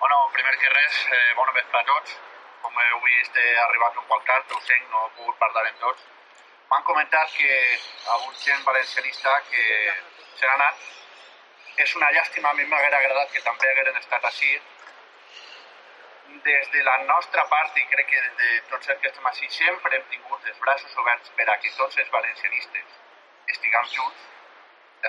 Bueno, 0.00 0.28
primer 0.32 0.58
que 0.58 0.68
res, 0.68 1.06
eh, 1.12 1.34
bona 1.36 1.52
vespre 1.52 1.78
a 1.78 1.84
tots. 1.84 2.16
Com 2.62 2.80
heu 2.82 3.00
vist, 3.04 3.36
he 3.36 3.58
arribat 3.66 3.96
un 3.96 4.06
poc 4.08 4.24
tard, 4.26 4.50
ho 4.50 4.60
sent, 4.60 4.90
no 4.90 5.06
he 5.06 5.10
pogut 5.20 5.38
parlar 5.38 5.66
amb 5.68 5.78
tots. 5.78 6.02
M'han 6.70 6.82
comentat 6.82 7.30
que 7.36 7.78
alguns 8.14 8.44
gent 8.44 8.64
valencianista 8.64 9.40
que 9.50 9.62
se 10.34 10.46
n'ha 10.46 10.54
anat. 10.54 10.82
És 11.76 11.94
una 11.94 12.10
llàstima, 12.10 12.50
a 12.50 12.54
mi 12.54 12.64
m'haguera 12.64 12.98
agradat 12.98 13.30
que 13.30 13.46
també 13.46 13.70
hagueren 13.70 14.02
estat 14.02 14.24
així. 14.24 14.58
Des 16.48 16.70
de 16.70 16.82
la 16.82 16.96
nostra 17.04 17.42
part, 17.48 17.76
i 17.76 17.82
crec 17.92 18.06
que 18.08 18.20
de 18.40 18.50
tots 18.70 18.88
els 18.88 19.00
que 19.00 19.08
estem 19.10 19.26
així, 19.28 19.48
sempre 19.52 19.96
hem 19.96 20.04
tingut 20.12 20.46
els 20.48 20.60
braços 20.62 20.94
oberts 21.02 21.32
per 21.36 21.46
a 21.52 21.56
que 21.60 21.72
tots 21.76 21.98
els 22.02 22.08
valencianistes 22.14 22.94
estiguem 23.54 23.90
junts. 23.96 24.22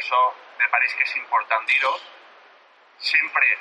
Això 0.01 0.19
me 0.59 0.67
pareix 0.73 0.97
que 0.97 1.07
és 1.07 1.15
important 1.21 1.63
dir-ho. 1.71 1.93
Sempre 3.11 3.53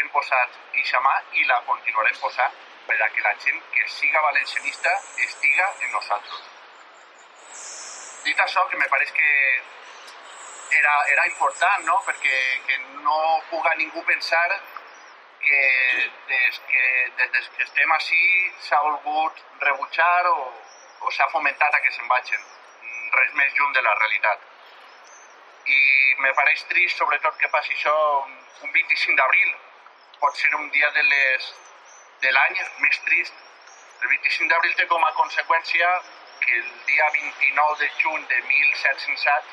hem 0.00 0.10
posat 0.16 0.58
ixa 0.82 1.04
mà 1.06 1.14
i 1.38 1.46
la 1.52 1.60
continuarem 1.70 2.18
posant 2.26 2.58
per 2.90 2.98
a 3.06 3.10
que 3.14 3.22
la 3.28 3.36
gent 3.46 3.62
que 3.78 3.88
siga 4.00 4.26
valencianista 4.26 4.98
estiga 5.30 5.72
en 5.78 5.92
nosaltres. 5.94 6.44
Dit 8.26 8.46
això, 8.48 8.66
que 8.72 8.82
me 8.82 8.90
pareix 8.96 9.14
que 9.14 9.32
era, 10.82 11.00
era 11.14 11.30
important, 11.36 11.86
no? 11.86 12.02
perquè 12.10 12.38
que 12.66 12.78
no 13.06 13.20
puga 13.50 13.78
ningú 13.78 14.02
pensar 14.10 14.48
que 15.44 15.62
des 16.28 16.60
que, 16.70 16.84
des, 17.20 17.48
que 17.56 17.62
estem 17.66 17.92
així 17.98 18.22
s'ha 18.68 18.80
volgut 18.86 19.42
rebutjar 19.60 20.30
o, 20.30 20.38
o 21.00 21.10
s'ha 21.10 21.28
fomentat 21.32 21.74
a 21.74 21.82
que 21.84 21.92
se'n 21.96 22.08
vagin. 22.08 22.48
Res 23.18 23.36
més 23.40 23.52
lluny 23.58 23.76
de 23.76 23.82
la 23.86 23.94
realitat. 24.00 24.50
I 25.64 25.82
me 26.20 26.32
pareix 26.38 26.64
trist, 26.70 26.98
sobretot, 26.98 27.36
que 27.40 27.48
passi 27.52 27.72
això 27.76 27.94
un 28.24 28.34
un 28.64 28.72
25 28.72 29.16
d'abril. 29.16 29.54
Pot 30.20 30.36
ser 30.36 30.54
un 30.54 30.70
dia 30.70 30.90
de 30.90 31.02
les 31.02 31.48
de 32.22 32.30
l'any 32.36 32.60
més 32.84 33.00
trist. 33.08 33.34
El 34.02 34.08
25 34.12 34.48
d'abril 34.52 34.76
té 34.78 34.86
com 34.92 35.04
a 35.04 35.12
conseqüència 35.18 35.90
que 36.44 36.54
el 36.60 36.70
dia 36.86 37.08
29 37.16 37.76
de 37.82 37.90
juny 37.98 38.24
de 38.32 38.40
1707 38.48 39.44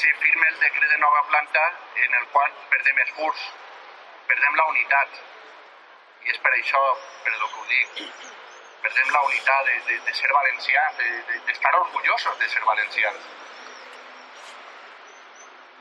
se 0.00 0.12
firma 0.24 0.48
el 0.48 0.58
decret 0.64 0.90
de 0.90 0.98
nova 0.98 1.22
planta 1.30 1.64
en 2.04 2.14
el 2.20 2.26
qual 2.34 2.52
perdem 2.74 3.02
els 3.04 3.14
furs, 3.18 3.42
perdem 4.28 4.60
la 4.60 4.68
unitat. 4.74 5.20
I 6.26 6.32
és 6.34 6.38
per 6.42 6.50
això, 6.56 6.82
per 7.22 7.32
el 7.32 7.42
que 7.42 7.60
ho 7.62 7.66
dic, 7.70 8.22
perdem 8.82 9.10
la 9.14 9.22
unitat 9.28 9.66
de, 9.68 9.74
de, 9.88 9.98
de 10.06 10.14
ser 10.20 10.30
valencians, 10.32 10.96
d'estar 10.98 11.26
de, 11.30 11.40
d'estar 11.46 11.74
orgullosos 11.80 12.38
de 12.40 12.48
ser 12.50 12.62
valencians. 12.66 13.28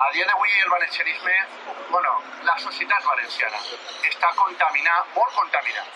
A 0.06 0.12
dia 0.12 0.26
d'avui 0.30 0.52
el 0.62 0.70
valencianisme, 0.70 1.36
bueno, 1.90 2.14
la 2.44 2.58
societat 2.60 3.06
valenciana 3.10 3.62
està 4.12 4.32
contaminada, 4.36 5.06
molt 5.16 5.34
contaminada, 5.34 5.90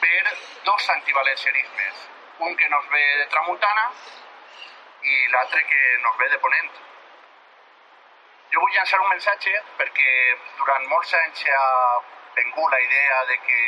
per 0.00 0.36
dos 0.64 0.88
antivalencianismes. 0.96 2.06
Un 2.40 2.56
que 2.56 2.68
nos 2.68 2.88
ve 2.90 3.04
de 3.20 3.26
tramuntana 3.32 3.90
i 5.02 5.26
l'altre 5.32 5.64
que 5.72 5.82
nos 6.02 6.16
ve 6.18 6.28
de 6.28 6.38
ponent. 6.44 6.70
Jo 8.52 8.60
vull 8.60 8.76
llançar 8.76 9.00
un 9.00 9.12
missatge 9.14 9.52
perquè 9.78 10.08
durant 10.58 10.88
molts 10.92 11.12
anys 11.24 11.44
ha 11.54 11.66
vengut 12.40 12.72
la 12.72 12.80
idea 12.80 13.24
de 13.28 13.38
que 13.46 13.62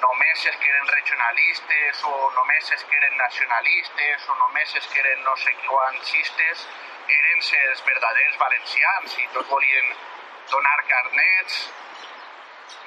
només 0.00 0.46
es 0.46 0.56
que 0.56 0.72
regionalistes 0.90 2.02
o 2.04 2.30
només 2.34 2.70
es 2.72 2.84
que 2.84 3.10
nacionalistes 3.16 4.28
o 4.28 4.34
només 4.42 4.74
es 4.74 4.86
que 4.88 5.00
eren 5.00 5.22
no 5.24 5.36
sé 5.36 5.54
quantistes, 5.66 6.66
eren 7.20 7.42
els 7.62 7.82
verdaders 7.86 8.38
valencians 8.42 9.18
i 9.22 9.28
tots 9.32 9.48
volien 9.48 9.96
donar 10.50 10.78
carnets. 10.92 11.58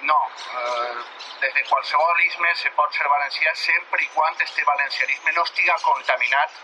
No, 0.01 0.19
eh, 0.59 0.95
des 1.41 1.53
de 1.53 1.63
qualsevol 1.69 2.21
isme 2.27 2.53
se 2.55 2.71
pot 2.75 2.93
ser 2.93 3.07
valencià 3.07 3.55
sempre 3.55 4.03
i 4.03 4.09
quan 4.13 4.35
este 4.45 4.63
valencianisme 4.63 5.33
no 5.35 5.43
estiga 5.43 5.75
contaminat 5.83 6.55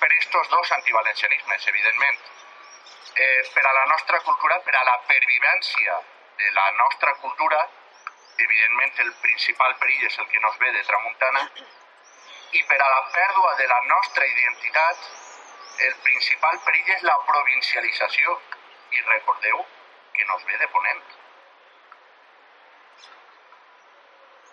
per 0.00 0.12
estos 0.12 0.48
dos 0.48 0.72
antivalencianismes, 0.72 1.68
evidentment. 1.72 2.18
Eh, 3.16 3.42
per 3.54 3.66
a 3.66 3.72
la 3.72 3.84
nostra 3.92 4.20
cultura, 4.20 4.60
per 4.60 4.76
a 4.76 4.84
la 4.84 4.98
pervivència 5.08 6.02
de 6.38 6.50
la 6.52 6.70
nostra 6.72 7.14
cultura, 7.22 7.68
evidentment 8.38 8.98
el 9.04 9.12
principal 9.22 9.76
perill 9.80 10.06
és 10.06 10.18
el 10.18 10.28
que 10.28 10.40
nos 10.40 10.58
ve 10.58 10.72
de 10.72 10.82
tramuntana, 10.88 11.44
i 12.52 12.62
per 12.70 12.80
a 12.80 12.88
la 12.88 13.02
pèrdua 13.12 13.54
de 13.60 13.66
la 13.66 13.80
nostra 13.90 14.26
identitat, 14.26 15.06
el 15.88 15.94
principal 16.02 16.60
perill 16.66 16.90
és 16.96 17.02
la 17.02 17.16
provincialització. 17.26 18.40
I 18.94 19.00
recordeu 19.02 19.64
que 20.14 20.24
nos 20.24 20.44
ve 20.46 20.58
de 20.58 20.68
ponent. 20.68 21.04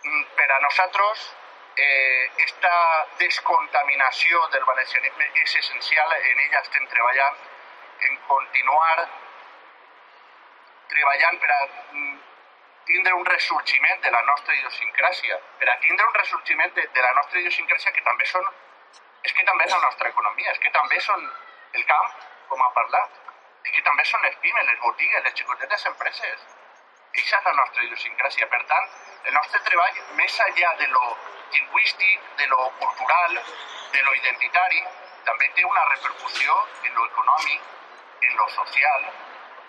Mm, 0.03 0.23
Per 0.35 0.51
a 0.51 0.59
nosaltres, 0.59 1.35
eh, 1.77 2.31
esta 2.37 3.07
descontaminació 3.19 4.47
del 4.47 4.63
valencianisme 4.65 5.29
és 5.43 5.55
essencial, 5.55 6.13
en 6.13 6.39
ella 6.39 6.59
estem 6.59 6.87
treballant, 6.87 7.37
en 8.09 8.17
continuar 8.27 9.09
treballant 10.91 11.39
per 11.41 11.51
a 11.55 11.61
mm, 11.67 12.17
tindre 12.91 13.13
un 13.13 13.25
ressorgiment 13.25 14.01
de 14.03 14.11
la 14.11 14.21
nostra 14.29 14.55
idiosincràsia, 14.57 15.39
per 15.59 15.69
a 15.69 15.77
tindre 15.85 16.07
un 16.07 16.13
ressorgiment 16.19 16.73
de, 16.75 16.87
de 16.93 17.01
la 17.05 17.13
nostra 17.19 17.39
idiosincràsia 17.39 17.93
que 17.95 18.05
també 18.07 18.27
són, 18.33 18.47
és 19.23 19.33
que 19.37 19.45
també 19.47 19.67
és 19.67 19.75
la 19.75 19.83
nostra 19.85 20.09
economia, 20.09 20.51
és 20.51 20.61
que 20.63 20.71
també 20.77 20.99
són 21.07 21.27
el 21.79 21.85
camp, 21.91 22.15
com 22.49 22.63
ha 22.65 22.71
parlat, 22.77 23.19
és 23.63 23.75
que 23.75 23.83
també 23.85 24.05
són 24.09 24.25
les 24.25 24.35
pimes, 24.43 24.65
les 24.67 24.79
botigues, 24.85 25.23
les 25.23 25.37
xicotetes 25.37 25.85
empreses. 25.91 26.47
Eixa 27.11 27.37
és 27.37 27.45
la 27.45 27.53
nostra 27.59 27.83
idiosincràsia. 27.85 28.47
Per 28.51 28.61
tant, 28.71 28.87
el 29.29 29.33
nostre 29.37 29.59
treball, 29.67 29.99
més 30.19 30.39
enllà 30.47 30.71
de 30.79 30.87
lo 30.95 31.17
lingüístic, 31.51 32.29
de 32.39 32.47
lo 32.53 32.69
cultural, 32.79 33.37
de 33.95 34.03
lo 34.07 34.15
identitari, 34.19 34.83
també 35.27 35.51
té 35.55 35.65
una 35.67 35.83
repercussió 35.89 36.55
en 36.87 36.95
lo 36.95 37.05
econòmic, 37.11 37.67
en 38.29 38.37
lo 38.37 38.47
social, 38.55 39.11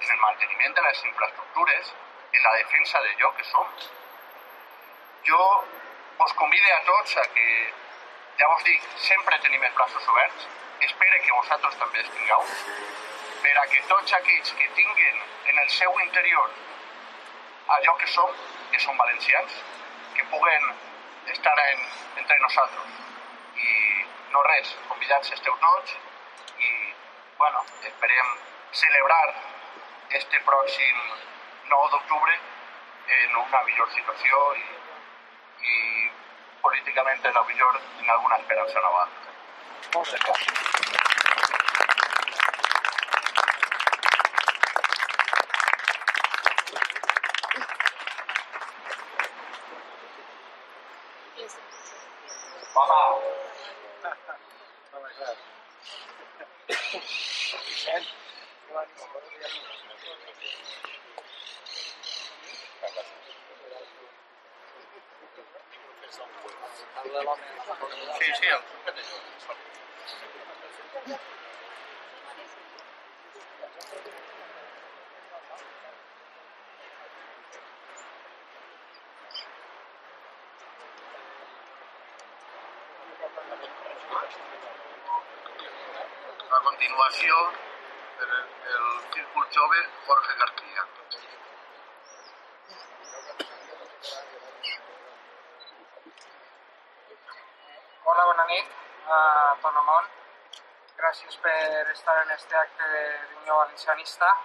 en 0.02 0.14
el 0.14 0.20
manteniment 0.20 0.74
de 0.74 0.82
les 0.82 1.04
infraestructures, 1.10 1.92
en 2.32 2.42
la 2.42 2.52
defensa 2.58 3.00
d'allò 3.04 3.30
que 3.36 3.44
som. 3.44 3.68
Jo 5.28 5.42
vos 6.18 6.34
convide 6.34 6.72
a 6.72 6.82
tots 6.88 7.16
a 7.16 7.26
que, 7.34 7.46
ja 8.38 8.48
vos 8.48 8.64
dic, 8.64 8.88
sempre 8.96 9.38
tenim 9.44 9.62
els 9.62 9.74
braços 9.74 10.08
oberts, 10.14 10.48
espere 10.88 11.20
que 11.22 11.38
vosaltres 11.38 11.78
també 11.78 12.02
els 12.02 12.10
tingueu, 12.16 12.44
per 13.42 13.56
a 13.58 13.66
que 13.70 13.82
tots 13.88 14.12
aquells 14.18 14.52
que 14.58 14.68
tinguen 14.78 15.22
en 15.52 15.58
el 15.64 15.70
seu 15.70 16.00
interior 16.06 16.50
allò 17.76 17.96
que 17.96 18.06
som, 18.06 18.30
que 18.70 18.80
som 18.80 18.96
valencians, 18.96 19.52
que 20.14 20.24
puguen 20.24 20.62
estar 21.26 21.58
en, 21.70 21.86
entre 22.16 22.38
nosaltres. 22.40 22.98
I 23.56 23.72
no 24.32 24.42
res, 24.48 24.74
convidats 24.88 25.32
esteu 25.36 25.56
tots 25.62 25.96
i, 26.58 26.72
bueno, 27.38 27.64
esperem 27.86 28.36
celebrar 28.72 29.26
este 30.18 30.40
pròxim 30.44 30.96
9 31.68 31.90
d'octubre 31.92 32.34
en 33.18 33.36
una 33.36 33.62
millor 33.68 33.88
situació 33.96 34.40
i, 34.60 34.66
i 35.72 35.76
políticament 36.64 37.30
en 37.30 37.38
la 37.40 37.44
millor, 37.52 37.80
en 38.00 38.10
alguna 38.16 38.40
esperança 38.42 38.84
nova. 38.88 39.06
Moltes 39.94 40.20
gràcies. 40.28 41.01
A 86.52 86.58
continuació, 86.60 87.36
per 88.18 88.26
el 88.30 88.88
Círcul 89.14 89.46
Jove, 89.54 89.78
Jorge 90.06 90.34
García. 90.40 90.84
Hola, 98.04 98.26
bona 98.32 98.46
nit 98.52 98.76
a 99.08 99.22
tot 99.64 99.72
el 99.72 99.88
món. 99.88 100.12
Gràcies 101.00 101.40
per 101.48 101.56
estar 101.96 102.20
en 102.26 102.36
este 102.36 102.60
acte 102.66 102.92
d'Unió 102.92 103.56
Valencianista. 103.62 104.36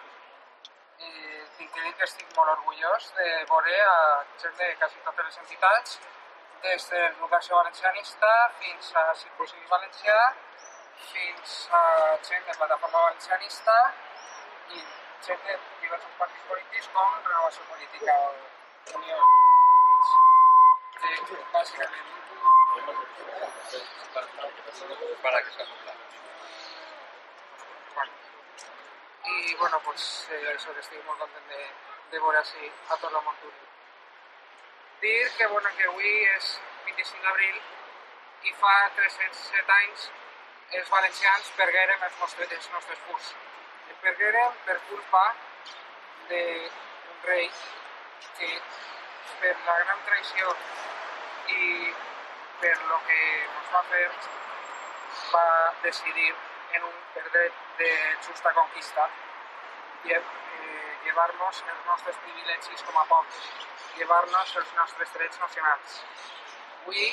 I 1.03 1.13
tinc 1.59 1.73
que 1.75 1.81
dir 1.81 1.95
que 1.99 2.07
estic 2.07 2.35
molt 2.39 2.55
orgullós 2.55 3.13
de 3.19 3.31
veure 3.51 3.79
a 3.91 4.01
gent 4.41 4.55
de 4.63 4.75
quasi 4.79 5.03
totes 5.03 5.25
les 5.25 5.43
entitats, 5.43 5.99
des 6.63 6.89
de 6.89 7.07
l'Educació 7.09 7.59
Valencianista 7.59 8.35
fins 8.63 8.95
a 8.95 9.09
Circusit 9.25 9.73
Valencià, 9.75 10.21
fins 11.11 11.69
a 11.71 11.81
gent 12.29 12.45
de 12.49 12.57
Plataforma 12.57 13.01
Valencianista 13.05 13.75
i 14.75 14.83
gent 15.27 15.41
de 15.47 15.57
diversos 15.81 16.13
partits 16.19 16.45
polítics 16.49 16.89
com 16.93 17.15
Renovació 17.29 17.63
Política 17.71 18.17
o 18.25 18.97
Unió. 18.99 19.17
De, 21.01 21.41
bàsicament, 21.53 22.13
Para 25.21 25.41
que 25.43 25.51
sea 25.51 25.65
i 29.27 29.55
bueno, 29.55 29.79
pues, 29.83 30.27
eh, 30.31 30.53
això 30.53 30.73
que 30.73 30.79
estic 30.79 31.03
molt 31.05 31.19
content 31.19 31.49
de, 31.51 31.63
de 32.11 32.19
veure 32.23 32.39
així 32.39 32.69
a 32.89 32.95
tot 33.01 33.11
el 33.11 33.23
món. 33.25 33.35
Dir 35.01 35.31
que, 35.37 35.47
bueno, 35.47 35.69
que 35.77 35.89
avui 35.89 36.13
és 36.35 36.53
25 36.85 37.25
d'abril 37.25 37.57
i 38.49 38.53
fa 38.61 38.73
307 38.95 39.75
anys 39.75 40.07
els 40.71 40.89
valencians 40.89 41.51
perguérem 41.57 42.03
els 42.09 42.19
nostres, 42.19 42.51
els 42.51 42.69
nostres 42.73 42.99
furs. 43.07 43.29
Els 43.89 43.99
perguérem 44.03 44.57
per 44.65 44.77
culpa 44.89 45.23
d'un 46.29 47.21
rei 47.23 47.49
que 48.37 48.49
per 49.41 49.53
la 49.67 49.77
gran 49.83 50.03
traïció 50.07 50.51
i 51.53 51.93
per 52.61 52.75
lo 52.89 52.97
que 53.07 53.19
ens 53.45 53.71
va 53.73 53.83
fer 53.91 54.05
va 55.31 55.45
decidir 55.83 56.33
en 56.77 56.83
un 56.83 56.95
per 57.13 57.23
dret 57.31 57.53
de 57.77 57.91
justa 58.27 58.51
conquista 58.53 59.07
lle- 60.03 60.17
eh, 60.19 60.97
llevar-nos 61.05 61.63
els 61.63 61.85
nostres 61.85 62.17
privilegis 62.25 62.83
com 62.83 62.97
a 62.97 63.05
pocs, 63.05 63.39
llevar-nos 63.97 64.55
els 64.61 64.73
nostres 64.79 65.13
drets 65.13 65.39
nacionals. 65.39 66.01
Avui 66.81 67.07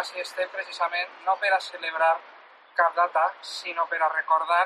així 0.00 0.20
estem 0.20 0.48
precisament 0.50 1.10
no 1.26 1.36
per 1.36 1.52
a 1.54 1.60
celebrar 1.60 2.14
cap 2.76 2.94
data, 2.96 3.26
sinó 3.42 3.86
per 3.86 4.00
a 4.02 4.08
recordar 4.14 4.64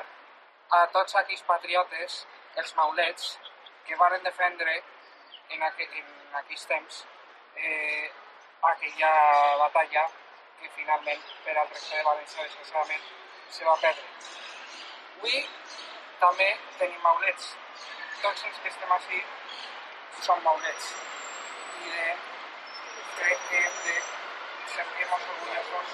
a 0.77 0.85
tots 0.93 1.15
aquells 1.15 1.43
patriotes, 1.47 2.21
els 2.55 2.73
maulets, 2.75 3.37
que 3.87 3.95
varen 3.95 4.23
defendre 4.23 4.73
en, 5.49 5.63
aqu 5.63 5.85
en 5.87 6.39
aquells 6.41 6.65
temps 6.67 7.03
eh, 7.55 8.11
aquella 8.61 9.11
batalla 9.57 10.07
que 10.59 10.69
finalment 10.75 11.21
per 11.45 11.55
al 11.55 11.69
regne 11.69 11.97
de 11.97 12.03
València 12.09 12.43
desgraciadament 12.43 13.07
se 13.57 13.65
va 13.65 13.75
perdre. 13.81 14.07
Avui 15.17 15.43
també 16.21 16.49
tenim 16.79 17.01
maulets. 17.05 17.53
Tots 18.21 18.45
els 18.49 18.59
que 18.63 18.71
estem 18.73 18.93
així 18.97 19.23
són 20.25 20.43
maulets. 20.43 20.91
I 21.85 21.93
de, 21.95 22.07
crec 23.19 23.45
que 23.49 23.61
hem 23.63 23.77
de 23.85 23.97
sentir-nos 24.77 25.23
orgullosos 25.33 25.93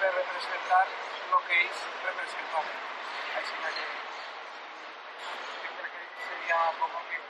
per 0.00 0.10
representar 0.14 0.84
el 0.86 1.44
que 1.46 1.60
ells 1.60 1.84
representen. 2.04 2.66
Així 3.40 3.54
que 3.62 3.70
jo 3.76 3.86
crec 5.78 5.94
que 5.94 6.02
seria 6.26 6.58
com 6.80 6.98
que 7.12 7.20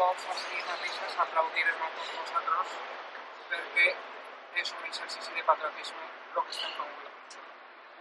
tots 0.00 0.26
així 0.34 0.64
mateixos 0.70 1.16
aplaudirem 1.26 1.84
a 1.86 1.92
tots 1.98 2.12
nosaltres 2.16 2.74
perquè 3.52 3.88
és 4.64 4.74
un 4.78 4.90
exercici 4.90 5.38
de 5.38 5.46
patriotisme 5.52 6.04
el 6.08 6.42
que 6.42 6.56
estem 6.56 6.76
formulant. 6.80 7.40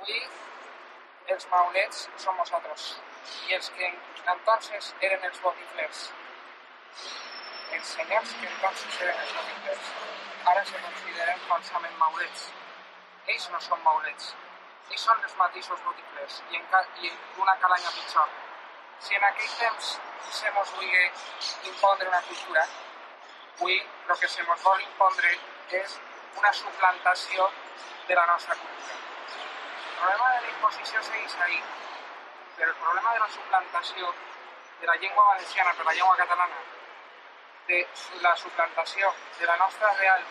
Avui 0.02 0.20
els 1.36 1.50
maulets 1.54 2.04
som 2.26 2.42
nosaltres 2.42 2.90
i 3.50 3.58
els 3.60 3.70
que 3.78 3.94
entonces 4.34 4.94
eren 5.12 5.30
els 5.30 5.42
botiflers. 5.46 6.08
Els 7.76 7.88
senyors 7.94 8.34
que 8.40 8.48
entonces 8.48 9.00
eren 9.06 9.18
els 9.24 9.34
botiflers 9.38 9.88
ara 10.52 10.66
se 10.66 10.80
consideren 10.84 11.40
falsament 11.48 11.98
maulets. 12.00 12.44
Ells 13.34 13.48
no 13.54 13.60
són 13.66 13.82
maulets, 13.84 14.30
ells 14.90 15.04
són 15.04 15.24
els 15.28 15.36
mateixos 15.42 15.82
botiflers 15.88 16.38
i, 16.52 16.62
en, 16.62 16.68
i 17.04 17.12
una 17.44 17.56
calanya 17.64 17.92
pitjor. 17.98 18.30
Si 19.08 19.20
en 19.20 19.26
aquell 19.30 19.58
temps 19.60 19.90
se 20.38 20.52
mos 20.56 20.72
vulgui 20.78 21.04
impondre 21.72 22.08
una 22.08 22.22
cultura, 22.30 22.64
avui 23.58 23.76
el 23.82 24.18
que 24.22 24.32
se 24.38 24.48
mos 24.48 24.64
vol 24.64 24.82
impondre 24.86 25.34
és 25.82 26.00
una 26.38 26.54
suplantació 26.54 27.52
de 28.08 28.16
la 28.16 28.26
nostra 28.32 28.56
cultura. 28.56 28.96
El 28.96 30.00
problema 30.00 30.32
de 30.34 30.42
la 30.42 30.56
imposició 30.56 31.04
segueix 31.04 31.38
ahí, 31.46 31.62
però 32.56 32.72
el 32.72 32.82
problema 32.88 33.14
de 33.14 33.20
la 33.26 33.30
suplantació 33.36 34.16
de 34.80 34.88
la 34.88 34.96
llengua 35.04 35.30
valenciana 35.34 35.74
per 35.74 35.86
la 35.86 35.94
llengua 35.94 36.18
catalana, 36.24 36.66
de 37.68 37.82
la 38.22 38.36
suplantació 38.44 39.14
de 39.40 39.48
la 39.50 39.58
nostra 39.64 39.92
real 40.00 40.24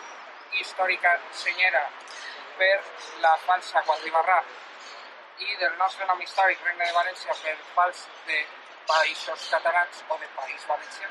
històrica 0.61 1.12
senyera 1.33 1.83
per 2.59 2.75
la 3.25 3.35
falsa 3.44 3.83
quadribarra 3.88 4.38
i 5.38 5.57
del 5.61 5.77
nostre 5.77 6.07
nom 6.09 6.20
històric 6.25 6.64
Regne 6.64 6.87
de 6.87 6.96
València 6.96 7.37
per 7.42 7.57
fals 7.75 8.07
de 8.31 8.40
països 8.88 9.49
catalans 9.53 10.03
o 10.09 10.18
de 10.22 10.29
país 10.40 10.66
valencià 10.70 11.11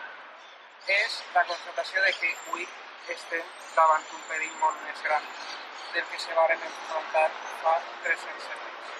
és 0.93 1.21
la 1.33 1.43
constatació 1.49 2.01
de 2.01 2.11
que 2.13 2.31
avui 2.31 2.67
estem 3.13 3.53
davant 3.75 4.03
un 4.17 4.25
perill 4.29 4.57
molt 4.61 4.81
més 4.87 5.01
gran 5.05 5.23
del 5.93 6.05
que 6.11 6.19
se 6.19 6.33
varen 6.37 6.61
enfrontar 6.67 7.29
fa 7.63 7.73
300 8.03 8.47
segles. 8.47 8.91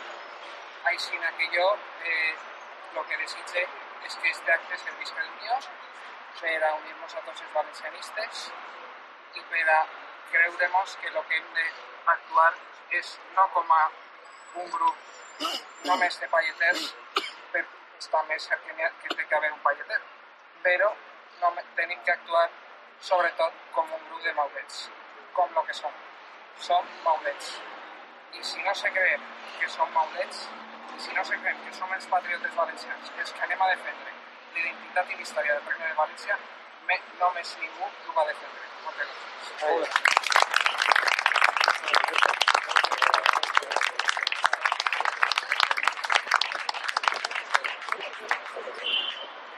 Així 0.92 1.20
que 1.38 1.50
jo 1.58 1.68
eh, 2.04 2.36
el 2.96 3.06
que 3.10 3.18
desitge 3.18 3.68
és 4.06 4.18
que 4.22 4.30
este 4.30 4.52
acte 4.52 4.78
servisca 4.78 5.22
el 5.22 5.32
millor 5.38 5.70
per 6.40 6.64
a 6.64 6.72
a 6.74 7.22
tots 7.26 7.42
els 7.42 7.54
valencianistes 7.54 8.40
i 9.40 9.44
per 9.52 9.64
a 9.74 9.78
creure-nos 10.32 10.96
que 11.02 11.08
el 11.12 11.20
que 11.30 11.38
hem 11.38 11.46
d'actuar 12.08 12.50
és 13.00 13.12
no 13.36 13.46
com 13.54 13.72
a 13.72 13.84
un 14.64 14.72
grup 14.74 14.98
només 15.86 16.20
de 16.20 16.28
palleters, 16.34 16.90
per 17.54 17.64
està 18.00 18.24
més 18.32 18.48
cert 18.50 18.68
que 18.68 19.16
té 19.16 19.26
que 19.30 19.38
haver 19.38 19.52
un 19.54 19.64
palleter, 19.68 20.02
però 20.66 20.92
no 21.40 21.54
tenim 21.80 22.04
que 22.04 22.16
actuar 22.18 22.50
sobretot 23.12 23.64
com 23.78 23.96
un 24.00 24.06
grup 24.10 24.28
de 24.28 24.34
maulets, 24.34 24.84
com 25.40 25.58
el 25.62 25.66
que 25.70 25.78
som. 25.80 26.04
Som 26.68 26.92
maulets. 27.08 27.56
I 28.34 28.44
si 28.44 28.62
no 28.68 28.76
se 28.76 28.92
creen 28.92 29.24
que 29.60 29.70
som 29.70 29.92
maulets, 29.94 30.46
si 30.98 31.14
no 31.14 31.24
se 31.24 31.40
creen 31.40 31.66
que 31.66 31.74
som 31.80 31.92
els 31.94 32.12
patriotes 32.12 32.56
valencians, 32.56 33.12
que 33.16 33.44
anem 33.48 33.62
a 33.62 33.74
defendre 33.76 34.25
l'identitat 34.56 35.12
i 35.12 35.16
la 35.16 35.24
història 35.28 35.54
del 35.58 35.66
Regne 35.70 35.88
de 35.92 35.98
València, 36.00 36.38
me, 36.88 37.00
només 37.22 37.56
ningú 37.62 37.86
ho 37.88 38.18
va 38.18 38.28
defendre. 38.30 38.64
Moltes 38.86 39.08
gràcies. 39.12 40.16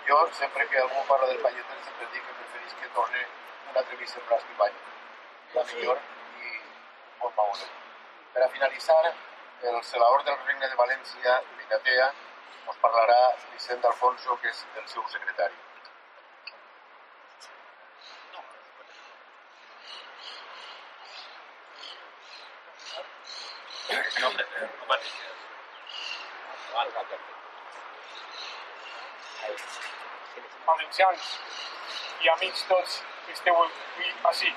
Jo, 0.08 0.18
sempre 0.40 0.68
que 0.68 0.78
algú 0.80 1.02
parla 1.08 1.28
del 1.28 1.42
palleter, 1.46 1.80
sempre 1.86 2.08
dic 2.14 2.24
que 2.28 2.36
preferís 2.42 2.76
que 2.82 2.94
torni 2.96 3.24
una 3.72 3.82
entrevista 3.82 4.22
amb 4.22 4.30
Blasco 4.30 4.54
Ibáñez. 4.56 4.86
La 5.56 5.64
millor 5.72 6.00
i 6.44 6.54
molt 7.22 7.36
maonet. 7.36 7.74
Per 8.34 8.46
a 8.46 8.50
finalitzar, 8.56 9.04
el 9.72 9.84
celador 9.84 10.24
del 10.24 10.40
Regne 10.46 10.70
de 10.72 10.80
València, 10.80 11.42
Vinatea, 11.60 12.08
us 12.70 12.78
parlarà 12.82 13.20
Vicent 13.54 13.86
Alfonso, 13.92 14.38
que 14.42 14.50
és 14.50 14.66
el 14.82 14.88
seu 14.94 15.08
secretari. 15.14 15.56
No, 24.20 24.28
hombre, 24.28 24.46
no 24.80 24.86
mateixes. 24.92 25.28
valencians 30.68 31.28
i 32.24 32.30
amics 32.30 32.64
tots 32.70 33.02
que 33.26 33.34
esteu 33.34 33.60
avui 33.64 34.12
així. 34.32 34.54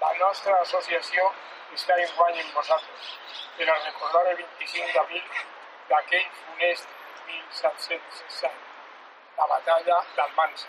La 0.00 0.12
nostra 0.20 0.56
associació 0.60 1.30
està 1.76 1.96
en 2.02 2.12
guany 2.16 2.40
amb 2.42 2.58
vosaltres 2.58 3.12
per 3.58 3.68
a 3.70 3.78
recordar 3.84 4.24
el 4.32 4.36
25 4.42 4.92
d'abril 4.96 5.24
d'aquell 5.90 6.28
funest 6.40 6.93
1760, 7.54 8.50
la 9.36 9.46
batalla 9.46 10.04
d'Almansa. 10.16 10.68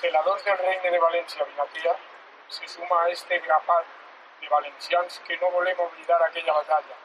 Celadors 0.00 0.44
del 0.44 0.58
Regne 0.58 0.90
de 0.90 0.98
València 0.98 1.44
Vinatea 1.44 1.94
se 2.48 2.68
suma 2.68 3.02
a 3.02 3.10
este 3.10 3.38
grapat 3.38 3.86
de 4.40 4.48
valencians 4.48 5.20
que 5.26 5.36
no 5.36 5.50
volem 5.50 5.80
oblidar 5.84 6.20
aquella 6.22 6.56
batalla, 6.58 6.96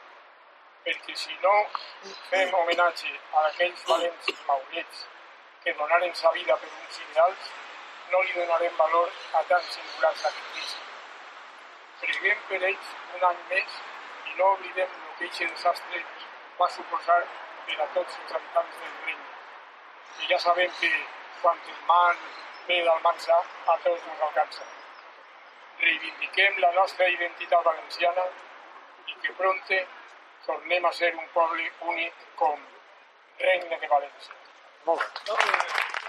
perquè 0.84 1.14
si 1.22 1.38
no 1.42 1.54
fem 2.30 2.54
homenatge 2.54 3.12
a 3.32 3.46
aquells 3.52 3.86
valents 3.92 4.32
maulets 4.48 5.06
que 5.62 5.76
donaren 5.78 6.14
sa 6.14 6.32
vida 6.32 6.56
per 6.56 6.72
uns 6.80 7.00
ideals, 7.06 7.48
no 8.10 8.22
li 8.22 8.36
donarem 8.40 8.76
valor 8.82 9.08
a 9.34 9.44
tan 9.52 9.62
singular 9.70 10.14
sacrifici. 10.24 10.82
Preguem 12.02 12.44
per 12.50 12.62
ells 12.72 12.92
un 13.14 13.30
any 13.30 13.40
més 13.54 13.80
i 14.32 14.38
no 14.42 14.52
oblidem 14.58 15.00
el 15.00 15.18
que 15.18 15.30
aquest 15.30 15.56
desastre 15.56 16.04
va 16.58 16.70
suposar 16.76 17.22
per 17.66 17.80
a 17.84 17.88
tots 17.96 18.18
els 18.22 18.36
habitants 18.38 18.80
del 18.80 18.94
regne. 19.06 19.28
I 20.22 20.30
ja 20.32 20.38
sabem 20.46 20.72
que 20.80 20.90
quan 21.42 21.60
el 21.72 21.80
mal 21.88 22.16
ve 22.68 22.80
d'Almansa 22.86 23.40
a 23.74 23.76
tots 23.84 24.08
ens 24.12 24.24
alcança. 24.28 24.68
Reivindiquem 25.80 26.60
la 26.66 26.72
nostra 26.78 27.08
identitat 27.16 27.64
valenciana 27.70 28.28
i 29.06 29.18
que 29.24 29.36
pronte 29.40 29.82
tornem 30.46 30.86
a 30.86 30.92
ser 30.92 31.12
un 31.16 31.28
poble 31.34 31.68
únic 31.92 32.24
com 32.40 32.64
Regne 33.44 33.78
de 33.82 33.92
València. 33.96 34.40
Molt 34.86 35.22
bé. 35.28 36.03